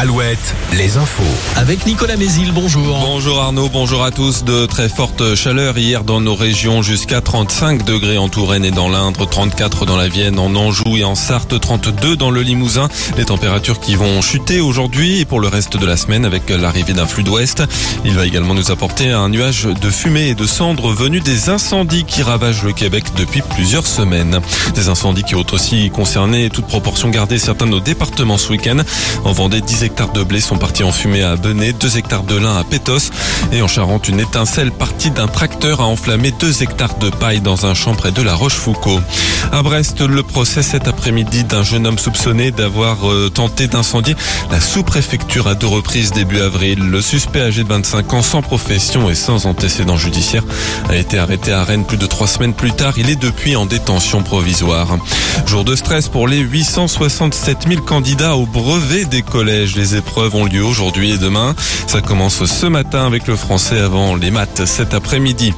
Alouette, 0.00 0.54
les 0.76 0.96
infos. 0.96 1.24
Avec 1.56 1.84
Nicolas 1.84 2.16
Mézil, 2.16 2.52
bonjour. 2.52 3.00
Bonjour 3.00 3.40
Arnaud, 3.40 3.68
bonjour 3.68 4.04
à 4.04 4.12
tous. 4.12 4.44
De 4.44 4.64
très 4.64 4.88
fortes 4.88 5.34
chaleurs 5.34 5.76
hier 5.76 6.04
dans 6.04 6.20
nos 6.20 6.36
régions 6.36 6.82
jusqu'à 6.82 7.20
35 7.20 7.84
degrés 7.84 8.16
en 8.16 8.28
Touraine 8.28 8.64
et 8.64 8.70
dans 8.70 8.88
l'Indre, 8.88 9.28
34 9.28 9.86
dans 9.86 9.96
la 9.96 10.06
Vienne, 10.06 10.38
en 10.38 10.54
Anjou 10.54 10.96
et 10.96 11.02
en 11.02 11.16
Sarthe, 11.16 11.58
32 11.58 12.14
dans 12.14 12.30
le 12.30 12.42
Limousin. 12.42 12.88
Les 13.16 13.24
températures 13.24 13.80
qui 13.80 13.96
vont 13.96 14.22
chuter 14.22 14.60
aujourd'hui 14.60 15.18
et 15.18 15.24
pour 15.24 15.40
le 15.40 15.48
reste 15.48 15.76
de 15.76 15.84
la 15.84 15.96
semaine 15.96 16.24
avec 16.24 16.48
l'arrivée 16.48 16.92
d'un 16.92 17.06
flux 17.06 17.24
d'ouest. 17.24 17.64
Il 18.04 18.14
va 18.14 18.24
également 18.24 18.54
nous 18.54 18.70
apporter 18.70 19.10
un 19.10 19.28
nuage 19.28 19.64
de 19.64 19.90
fumée 19.90 20.28
et 20.28 20.36
de 20.36 20.46
cendres 20.46 20.92
venus 20.92 21.24
des 21.24 21.48
incendies 21.48 22.04
qui 22.04 22.22
ravagent 22.22 22.62
le 22.62 22.72
Québec 22.72 23.06
depuis 23.16 23.42
plusieurs 23.42 23.88
semaines. 23.88 24.38
Des 24.76 24.90
incendies 24.90 25.24
qui 25.24 25.34
ont 25.34 25.46
aussi 25.50 25.90
concerné, 25.90 26.50
toute 26.50 26.68
proportion 26.68 27.08
gardée, 27.08 27.40
certains 27.40 27.66
de 27.66 27.72
nos 27.72 27.80
départements 27.80 28.38
ce 28.38 28.52
week-end. 28.52 28.78
En 29.24 29.32
Vendée, 29.32 29.60
10 29.60 29.87
hectares 29.88 30.12
de 30.12 30.22
blé 30.22 30.42
sont 30.42 30.58
partis 30.58 30.84
en 30.84 30.92
fumée 30.92 31.22
à 31.22 31.36
Benet, 31.36 31.72
2 31.72 31.96
hectares 31.96 32.22
de 32.24 32.36
lin 32.36 32.54
à 32.58 32.62
Pétos 32.62 33.10
et 33.52 33.62
en 33.62 33.68
Charente, 33.68 34.06
une 34.08 34.20
étincelle 34.20 34.70
partie 34.70 35.10
d'un 35.10 35.28
tracteur 35.28 35.80
a 35.80 35.84
enflammé 35.84 36.30
2 36.30 36.62
hectares 36.62 36.98
de 36.98 37.08
paille 37.08 37.40
dans 37.40 37.64
un 37.64 37.72
champ 37.72 37.94
près 37.94 38.12
de 38.12 38.20
la 38.20 38.34
Rochefoucauld. 38.34 39.02
À 39.50 39.62
Brest, 39.62 40.02
le 40.02 40.22
procès 40.22 40.62
cet 40.62 40.88
après-midi 40.88 41.44
d'un 41.44 41.62
jeune 41.62 41.86
homme 41.86 41.98
soupçonné 41.98 42.50
d'avoir 42.50 43.10
euh, 43.10 43.30
tenté 43.30 43.66
d'incendier 43.66 44.14
la 44.50 44.60
sous-préfecture 44.60 45.46
à 45.46 45.54
deux 45.54 45.66
reprises 45.66 46.12
début 46.12 46.40
avril. 46.40 46.80
Le 46.80 47.00
suspect 47.00 47.40
âgé 47.40 47.64
de 47.64 47.68
25 47.68 48.12
ans, 48.12 48.22
sans 48.22 48.42
profession 48.42 49.08
et 49.08 49.14
sans 49.14 49.46
antécédent 49.46 49.96
judiciaire, 49.96 50.44
a 50.90 50.96
été 50.96 51.18
arrêté 51.18 51.52
à 51.52 51.64
Rennes 51.64 51.86
plus 51.86 51.96
de 51.96 52.06
trois 52.06 52.26
semaines 52.26 52.52
plus 52.52 52.72
tard. 52.72 52.98
Il 52.98 53.08
est 53.08 53.16
depuis 53.16 53.56
en 53.56 53.64
détention 53.64 54.22
provisoire. 54.22 54.98
Jour 55.46 55.64
de 55.64 55.74
stress 55.74 56.08
pour 56.08 56.28
les 56.28 56.40
867 56.40 57.68
000 57.68 57.82
candidats 57.82 58.36
au 58.36 58.44
brevet 58.44 59.06
des 59.06 59.22
collèges. 59.22 59.77
Les 59.78 59.94
épreuves 59.94 60.34
ont 60.34 60.44
lieu 60.44 60.64
aujourd'hui 60.64 61.12
et 61.12 61.18
demain. 61.18 61.54
Ça 61.86 62.00
commence 62.00 62.44
ce 62.44 62.66
matin 62.66 63.06
avec 63.06 63.28
le 63.28 63.36
français 63.36 63.78
avant 63.78 64.16
les 64.16 64.32
maths 64.32 64.66
cet 64.66 64.92
après-midi. 64.92 65.52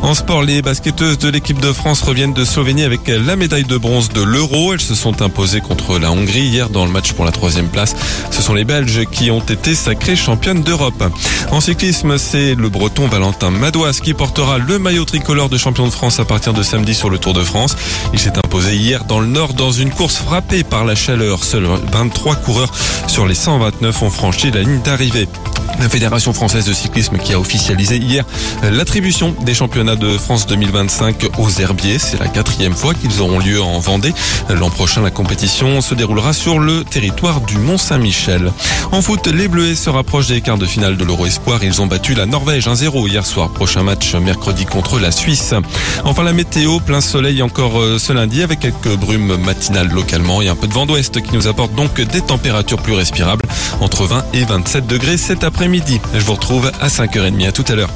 En 0.00 0.14
sport, 0.14 0.42
les 0.42 0.62
basketteuses 0.62 1.18
de 1.18 1.28
l'équipe 1.28 1.60
de 1.60 1.72
France 1.74 2.00
reviennent 2.00 2.32
de 2.32 2.46
Slovénie 2.46 2.84
avec 2.84 3.06
la 3.06 3.36
médaille 3.36 3.64
de 3.64 3.76
bronze 3.76 4.08
de 4.08 4.22
l'Euro. 4.22 4.72
Elles 4.72 4.80
se 4.80 4.94
sont 4.94 5.20
imposées 5.20 5.60
contre 5.60 5.98
la 5.98 6.10
Hongrie 6.10 6.46
hier 6.46 6.70
dans 6.70 6.86
le 6.86 6.90
match 6.90 7.12
pour 7.12 7.26
la 7.26 7.32
troisième 7.32 7.68
place. 7.68 7.94
Ce 8.30 8.40
sont 8.40 8.54
les 8.54 8.64
Belges 8.64 9.04
qui 9.10 9.30
ont 9.30 9.40
été 9.40 9.74
sacrées 9.74 10.16
championnes 10.16 10.62
d'Europe. 10.62 11.04
En 11.50 11.60
cyclisme, 11.60 12.16
c'est 12.16 12.54
le 12.54 12.70
breton 12.70 13.08
Valentin 13.08 13.50
Madouas 13.50 14.00
qui 14.02 14.14
portera 14.14 14.56
le 14.56 14.78
maillot 14.78 15.04
tricolore 15.04 15.50
de 15.50 15.58
champion 15.58 15.86
de 15.86 15.92
France 15.92 16.18
à 16.18 16.24
partir 16.24 16.54
de 16.54 16.62
samedi 16.62 16.94
sur 16.94 17.10
le 17.10 17.18
Tour 17.18 17.34
de 17.34 17.42
France. 17.42 17.76
Il 18.14 18.18
s'est 18.18 18.38
imposé 18.38 18.74
hier 18.74 19.04
dans 19.04 19.20
le 19.20 19.26
Nord 19.26 19.52
dans 19.52 19.70
une 19.70 19.90
course 19.90 20.16
frappée 20.16 20.64
par 20.64 20.86
la 20.86 20.94
chaleur. 20.94 21.44
Seuls 21.44 21.68
23 21.92 22.36
coureurs 22.36 22.72
sur 23.06 23.26
les 23.26 23.34
129 23.66 24.02
ont 24.02 24.10
franchi 24.10 24.50
la 24.52 24.62
ligne 24.62 24.80
d'arrivée. 24.82 25.26
La 25.80 25.88
Fédération 25.88 26.32
française 26.32 26.64
de 26.64 26.72
cyclisme 26.72 27.18
qui 27.18 27.32
a 27.32 27.38
officialisé 27.38 27.96
hier 27.96 28.24
l'attribution 28.62 29.34
des 29.42 29.54
championnats 29.54 29.96
de 29.96 30.16
France 30.16 30.46
2025 30.46 31.28
aux 31.38 31.50
herbiers. 31.50 31.98
C'est 31.98 32.18
la 32.18 32.28
quatrième 32.28 32.74
fois 32.74 32.94
qu'ils 32.94 33.20
auront 33.20 33.38
lieu 33.38 33.60
en 33.60 33.78
Vendée. 33.78 34.12
L'an 34.48 34.70
prochain, 34.70 35.02
la 35.02 35.10
compétition 35.10 35.80
se 35.80 35.94
déroulera 35.94 36.32
sur 36.32 36.58
le 36.58 36.82
territoire 36.84 37.40
du 37.42 37.58
Mont-Saint-Michel. 37.58 38.52
En 38.92 39.02
foot, 39.02 39.26
les 39.26 39.48
Bleuets 39.48 39.74
se 39.74 39.90
rapprochent 39.90 40.28
des 40.28 40.40
quarts 40.40 40.58
de 40.58 40.66
finale 40.66 40.96
de 40.96 41.04
l'Euro 41.04 41.26
Espoir. 41.26 41.62
Ils 41.62 41.80
ont 41.82 41.86
battu 41.86 42.14
la 42.14 42.26
Norvège 42.26 42.68
1-0 42.68 43.08
hier 43.08 43.26
soir. 43.26 43.50
Prochain 43.50 43.82
match 43.82 44.14
mercredi 44.14 44.64
contre 44.64 44.98
la 44.98 45.10
Suisse. 45.10 45.54
Enfin, 46.04 46.22
la 46.22 46.32
météo, 46.32 46.80
plein 46.80 47.00
soleil 47.00 47.42
encore 47.42 47.80
euh, 47.80 47.98
ce 47.98 48.12
lundi 48.12 48.42
avec 48.42 48.60
quelques 48.60 48.96
brumes 48.96 49.36
matinales 49.44 49.88
localement 49.88 50.40
et 50.40 50.48
un 50.48 50.56
peu 50.56 50.66
de 50.66 50.72
vent 50.72 50.86
d'ouest 50.86 51.20
qui 51.20 51.34
nous 51.34 51.46
apporte 51.46 51.74
donc 51.74 52.00
des 52.00 52.20
températures 52.20 52.80
plus 52.80 52.94
respirables 52.94 53.44
entre 53.80 54.04
20 54.04 54.24
et 54.32 54.44
27 54.44 54.86
degrés 54.86 55.16
cet 55.16 55.44
après-midi. 55.66 56.00
Je 56.14 56.24
vous 56.24 56.34
retrouve 56.34 56.70
à 56.80 56.86
5h30. 56.86 57.48
À 57.48 57.50
tout 57.50 57.64
à 57.66 57.74
l'heure. 57.74 57.90